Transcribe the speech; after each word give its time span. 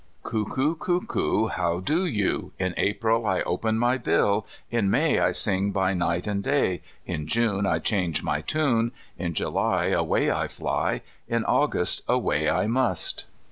"Cuckoo, 0.23 0.73
cuckoo, 0.77 1.45
How 1.45 1.79
do 1.79 2.07
you? 2.07 2.53
In 2.57 2.73
April 2.75 3.27
I 3.27 3.41
open 3.43 3.77
my 3.77 3.99
bill; 3.99 4.47
In 4.71 4.89
May 4.89 5.19
I 5.19 5.31
sing 5.31 5.69
by 5.69 5.93
night 5.93 6.25
and 6.25 6.43
day; 6.43 6.81
In 7.05 7.27
June 7.27 7.67
I 7.67 7.77
change 7.77 8.23
my 8.23 8.41
tune; 8.41 8.93
In 9.19 9.35
July 9.35 9.89
Away 9.89 10.31
I 10.31 10.47
fly; 10.47 11.03
In 11.27 11.45
August 11.45 12.01
Away 12.07 12.49
I 12.49 12.65
must." 12.65 13.25